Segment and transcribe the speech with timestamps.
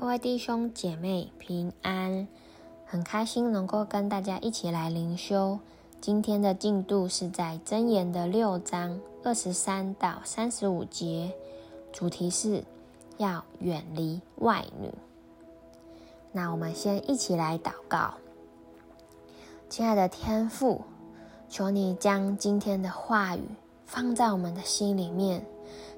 [0.00, 2.28] 各位弟兄姐妹平安，
[2.86, 5.58] 很开心能够跟大家一起来灵修。
[6.00, 11.32] 今天的进度是在箴言的六章二十三到三十五节，
[11.92, 12.62] 主题是
[13.16, 14.88] 要远离外女。
[16.30, 18.14] 那我们先一起来祷告，
[19.68, 20.82] 亲爱的天父，
[21.48, 23.42] 求你将今天的话语
[23.84, 25.44] 放在我们的心里面，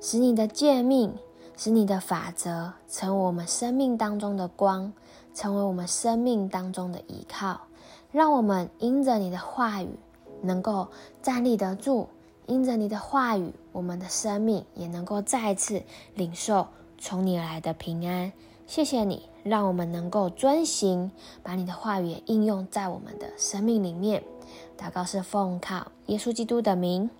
[0.00, 1.12] 使你的诫命。
[1.58, 4.92] 使你的法则成为我们生命当中的光，
[5.34, 7.62] 成为我们生命当中的依靠。
[8.12, 9.88] 让我们因着你的话语
[10.40, 10.86] 能够
[11.20, 12.08] 站立得住，
[12.46, 15.82] 因着你的话语，我们的生命也能够再次
[16.14, 18.32] 领受从你而来的平安。
[18.68, 21.10] 谢谢你，让我们能够遵行，
[21.42, 24.22] 把你的话语应用在我们的生命里面。
[24.78, 27.10] 祷告是奉靠耶稣基督的名，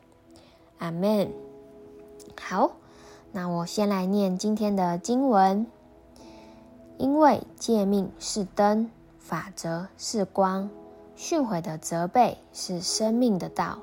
[0.78, 1.28] 阿门。
[2.40, 2.70] 好。
[3.30, 5.66] 那我先来念今天的经文，
[6.96, 10.70] 因为诫命是灯，法则是光，
[11.14, 13.78] 训诲的责备是生命的道，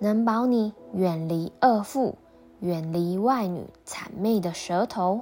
[0.00, 2.16] 能保你远离恶妇，
[2.58, 5.20] 远离外女谄媚的舌头。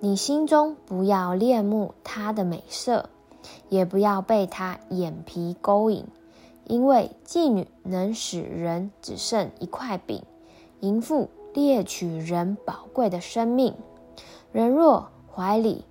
[0.00, 3.08] 你心中不要恋慕她的美色，
[3.68, 6.04] 也不要被她眼皮勾引，
[6.64, 10.22] 因为妓女能使人只剩一块饼，
[10.80, 11.30] 淫妇。
[11.54, 13.74] 猎取人宝贵的生命，
[14.52, 15.84] 人若怀里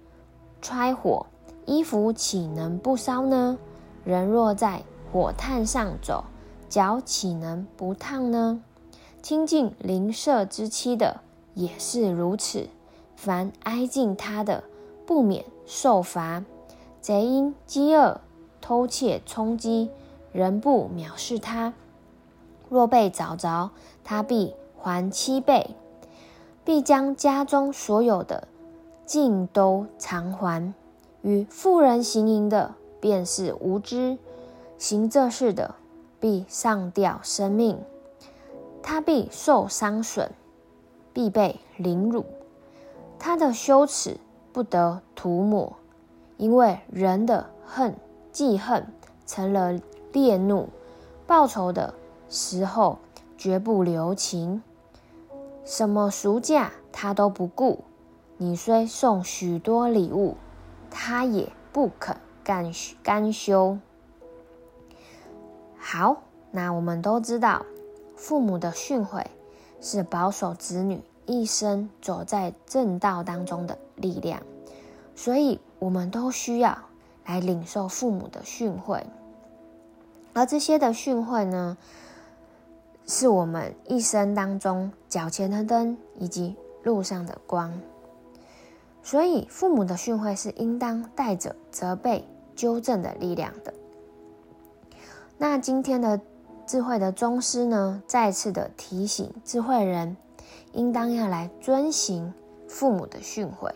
[0.62, 1.26] 揣火，
[1.66, 3.58] 衣服岂能不烧呢？
[4.06, 6.24] 人若在火炭上走，
[6.70, 8.62] 脚岂能不烫呢？
[9.22, 11.22] 亲近邻舍之妻的
[11.54, 12.70] 也是如此，
[13.16, 14.64] 凡挨近他的，
[15.06, 16.46] 不免受罚。
[17.02, 18.22] 贼因饥饿
[18.62, 19.90] 偷窃充饥，
[20.32, 21.74] 人不藐视他；
[22.70, 23.72] 若被找着，
[24.04, 24.54] 他必。
[24.88, 25.76] 还七倍，
[26.64, 28.48] 必将家中所有的
[29.06, 30.74] 尽都偿还。
[31.24, 34.18] 与富人行淫的，便是无知；
[34.78, 35.76] 行这事的，
[36.22, 37.78] 必上吊生命。
[38.82, 40.32] 他必受伤损，
[41.12, 42.24] 必被凌辱。
[43.20, 44.18] 他的羞耻
[44.54, 45.74] 不得涂抹，
[46.38, 47.94] 因为人的恨
[48.32, 48.88] 记恨
[49.26, 49.78] 成了
[50.14, 50.70] 烈怒，
[51.26, 51.94] 报仇的
[52.30, 53.00] 时候
[53.38, 54.64] 绝不留情。
[55.68, 57.84] 什么暑假他都不顾，
[58.38, 60.38] 你虽送许多礼物，
[60.90, 62.72] 他也不肯甘
[63.04, 63.78] 甘休。
[65.78, 67.66] 好，那我们都知道，
[68.16, 69.26] 父母的训诲
[69.82, 74.42] 是保守子女一生走在正道当中的力量，
[75.16, 76.78] 所以我们都需要
[77.26, 79.04] 来领受父母的训诲。
[80.32, 81.78] 而这些的训诲呢，
[83.08, 87.82] 是我们一生当中脚前的灯，以及路上的光。
[89.02, 93.74] 所以，父母的训诲是应当带着责备、纠正的力量的。
[95.38, 96.20] 那今天的
[96.66, 100.18] 智慧的宗师呢，再次的提醒智慧人，
[100.74, 102.34] 应当要来遵行
[102.68, 103.72] 父母的训诲，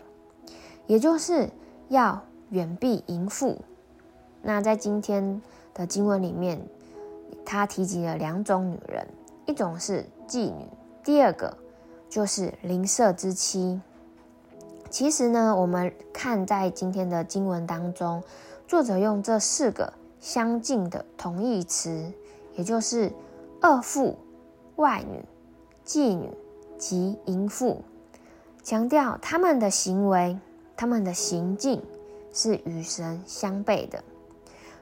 [0.88, 1.50] 也就是
[1.88, 3.58] 要远避淫妇。
[4.42, 5.42] 那在今天
[5.74, 6.62] 的经文里面，
[7.46, 9.08] 他提及了两种女人。
[9.46, 10.68] 一种是妓女，
[11.04, 11.58] 第二个
[12.10, 13.82] 就是邻舍之妻。
[14.90, 18.24] 其实呢，我们看在今天的经文当中，
[18.68, 22.12] 作者用这四个相近的同义词，
[22.56, 23.12] 也就是
[23.62, 24.18] 恶妇、
[24.76, 25.24] 外女、
[25.86, 26.30] 妓女
[26.78, 27.82] 及淫妇，
[28.64, 30.38] 强调他们的行为、
[30.78, 31.82] 他们的行径
[32.32, 34.04] 是与神相悖的，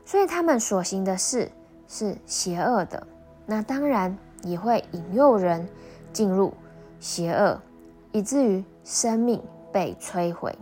[0.06, 1.50] 所以他们所行的事
[1.88, 3.08] 是邪恶的。
[3.46, 4.16] 那当然。
[4.44, 5.68] 也会引诱人
[6.12, 6.54] 进入
[7.00, 7.62] 邪恶，
[8.12, 9.42] 以至于生命
[9.72, 10.58] 被摧毁。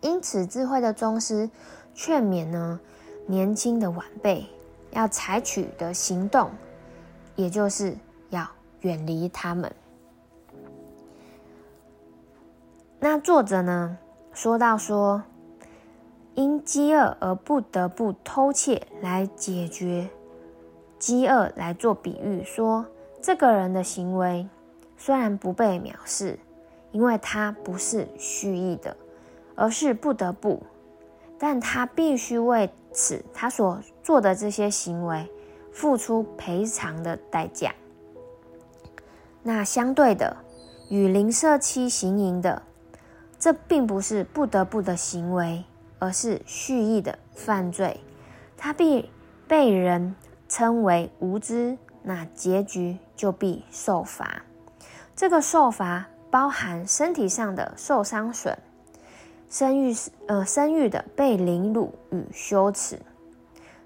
[0.00, 1.50] 因此，智慧的宗师
[1.94, 2.80] 劝勉呢，
[3.26, 4.46] 年轻的晚辈
[4.92, 6.50] 要采取的行动，
[7.34, 7.96] 也就是
[8.30, 8.46] 要
[8.80, 9.72] 远离他们。
[13.00, 13.98] 那作者呢，
[14.32, 15.22] 说到说，
[16.34, 20.08] 因饥饿而不得不偷窃来解决。
[20.98, 22.86] 饥饿来做比喻，说
[23.20, 24.48] 这个人的行为
[24.96, 26.38] 虽然不被藐视，
[26.90, 28.96] 因为他不是蓄意的，
[29.54, 30.62] 而是不得不，
[31.38, 35.30] 但他必须为此他所做的这些行为
[35.70, 37.72] 付出赔偿的代价。
[39.42, 40.36] 那相对的，
[40.90, 42.62] 与邻舍妻行淫的，
[43.38, 45.64] 这并不是不得不的行为，
[46.00, 48.00] 而是蓄意的犯罪，
[48.56, 49.08] 他必
[49.46, 50.16] 被人。
[50.48, 54.42] 称为无知，那结局就必受罚。
[55.14, 58.56] 这个受罚包含身体上的受伤损，
[59.50, 59.94] 生育
[60.26, 62.98] 呃生育的被凌辱与羞耻，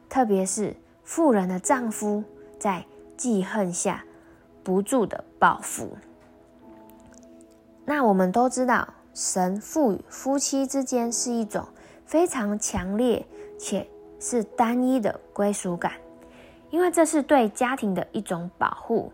[0.08, 2.22] 特别是妇人的丈夫
[2.58, 2.84] 在
[3.16, 4.04] 记恨下
[4.62, 5.96] 不住的报复。
[7.84, 11.66] 那我们都知道，神赋予夫妻之间是一种
[12.06, 13.26] 非常强烈
[13.58, 13.88] 且
[14.20, 15.92] 是单一的归属感，
[16.72, 19.12] 因为这是对家庭的一种保护。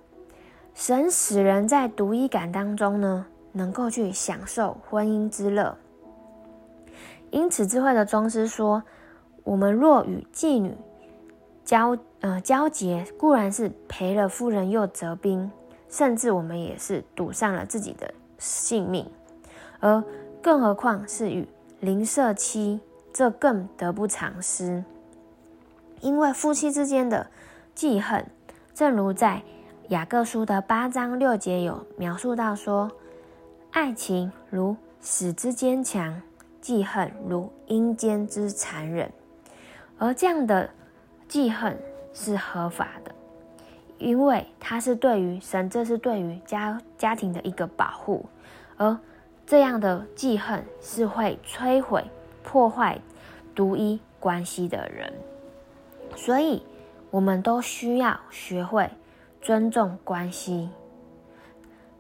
[0.72, 5.76] 神使人在独一感当中呢，能够去享受婚姻之乐。
[7.30, 8.84] 因此，智慧的宗师说
[9.42, 10.74] ：“我们若与妓女
[11.64, 15.50] 交呃交结，固然是赔了夫人又折兵，
[15.88, 19.04] 甚至我们也是赌上了自己的。”性命，
[19.80, 20.00] 而
[20.40, 21.44] 更何况是与
[21.80, 22.78] 邻舍妻，
[23.12, 24.84] 这更得不偿失。
[26.00, 27.26] 因为夫妻之间的
[27.78, 28.26] 记恨，
[28.74, 29.40] 正如在
[29.90, 32.90] 雅各书的八章六节有描述到说
[33.70, 36.20] ：“爱情如死之坚强，
[36.60, 39.08] 记恨如阴间之残忍。”
[39.96, 40.68] 而这样的
[41.28, 41.78] 记恨
[42.12, 43.14] 是合法的。
[43.98, 48.26] 因为它是对于神，这是对于家家庭的一个保护，
[48.76, 48.98] 而
[49.46, 52.04] 这样的记恨是会摧毁、
[52.42, 53.00] 破坏
[53.54, 55.14] 独一关系的人，
[56.16, 56.60] 所以
[57.10, 58.90] 我们都需要学会
[59.40, 60.68] 尊重关系，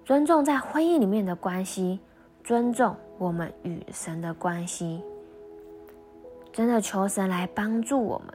[0.04, 2.00] 尊重在婚姻里面的关系，
[2.44, 5.02] 尊重我们与神的关系，
[6.52, 8.34] 真的求神来帮助我们。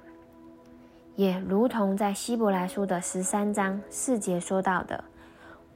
[1.16, 5.04] 也如同在希伯来书的十三章四节说到的，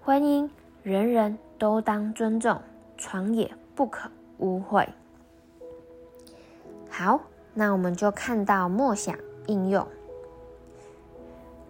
[0.01, 0.49] 婚姻
[0.81, 2.59] 人人都当尊重，
[2.97, 4.09] 床也不可
[4.39, 4.87] 污秽。
[6.89, 7.19] 好，
[7.53, 9.15] 那我们就看到默想
[9.45, 9.87] 应用，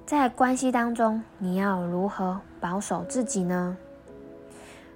[0.07, 3.75] 在关系当中，你要如何保守自己呢？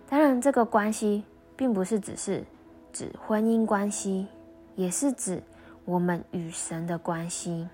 [0.09, 1.25] 当然，这个关系
[1.57, 2.45] 并不是只是
[2.93, 4.27] 指婚姻关系，
[4.73, 5.43] 也是指
[5.83, 7.67] 我们与神的关系。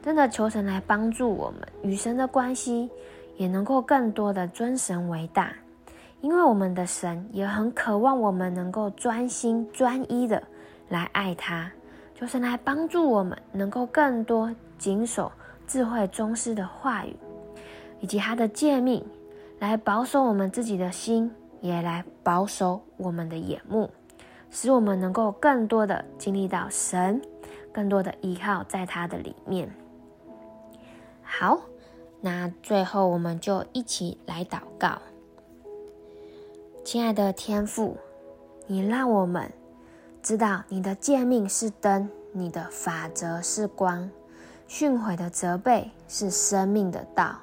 [0.00, 2.88] 真的求神来帮助我们与神的关系，
[3.36, 5.52] 也能够更多的尊神为大，
[6.20, 10.40] 因为我们的神也很渴望我们能够专心专一的
[10.88, 11.72] 来爱他。
[12.14, 15.32] 求神来帮助我们能够更多谨守
[15.70, 17.14] 智慧宗师的话语，
[18.00, 19.06] 以及他的诫命，
[19.60, 21.30] 来保守我们自己的心，
[21.60, 23.88] 也来保守我们的眼目，
[24.50, 27.22] 使我们能够更多的经历到神，
[27.72, 29.72] 更多的依靠在他的里面。
[31.22, 31.60] 好，
[32.20, 34.98] 那最后我们就一起来祷告。
[36.84, 37.96] 亲爱的天父，
[38.66, 39.52] 你让我们
[40.20, 44.10] 知道你的诫命是灯，你的法则是光，
[44.70, 47.40] 训诲的责备是生命的道，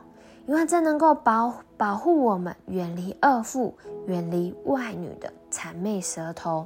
[0.48, 3.76] 因为这能够保保护我们远离恶妇，
[4.08, 6.66] 远离外女的谄媚舌头。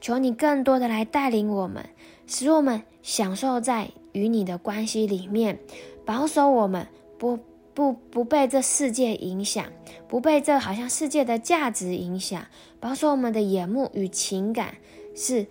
[0.00, 1.84] 求你更多的来带领我们，
[2.26, 5.58] 使我们享受在与你的关系里面。
[6.06, 6.86] 保守我们
[7.18, 7.38] 不
[7.74, 9.66] 不不被这世界影响，
[10.08, 12.46] 不被这好像世界的价值影响。
[12.80, 14.76] 保守我们的眼目与情感
[15.14, 15.46] 是，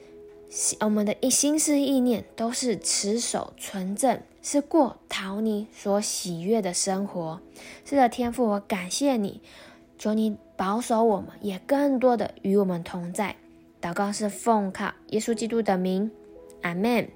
[0.79, 7.41] 我们的一心思意念都是持守纯正，是过讨你所喜悦的生活。
[7.83, 9.41] 是的，天父，我感谢你，
[9.97, 13.35] 求你保守我们，也更多的与我们同在。
[13.81, 16.09] 祷告是奉靠耶稣基督的名，
[16.61, 17.09] 阿门。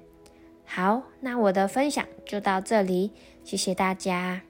[0.64, 3.10] 好，那我的分享就到这里。
[3.44, 4.42] 谢谢大家。